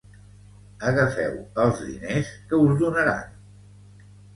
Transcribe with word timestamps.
Agafeu 0.93 1.37
els 1.67 1.85
diners 1.91 2.35
que 2.49 2.65
us 2.67 2.77
donaran. 2.85 3.41